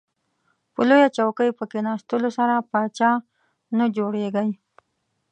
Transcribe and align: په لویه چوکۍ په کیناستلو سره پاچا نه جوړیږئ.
په 0.73 0.81
لویه 0.89 1.09
چوکۍ 1.17 1.49
په 1.57 1.63
کیناستلو 1.71 2.29
سره 2.37 2.55
پاچا 2.71 3.11
نه 3.77 3.85
جوړیږئ. 3.97 4.49